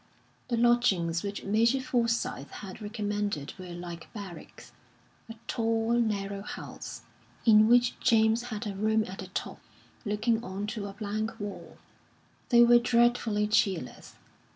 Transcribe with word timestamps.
The 0.47 0.57
lodgings 0.57 1.21
which 1.21 1.43
Major 1.43 1.79
Forsyth 1.79 2.49
had 2.49 2.81
recommended 2.81 3.53
were 3.59 3.75
like 3.75 4.11
barracks; 4.13 4.71
a 5.29 5.35
tall, 5.45 5.93
narrow 5.93 6.41
house, 6.41 7.01
in 7.45 7.67
which 7.67 7.99
James 7.99 8.45
had 8.45 8.65
a 8.65 8.73
room 8.73 9.03
at 9.07 9.19
the 9.19 9.27
top, 9.27 9.59
looking 10.03 10.43
on 10.43 10.65
to 10.73 10.87
a 10.87 10.93
blank 10.93 11.39
wall. 11.39 11.77
They 12.49 12.63
were 12.63 12.79
dreadfully 12.79 13.45
cheerless. 13.45 14.15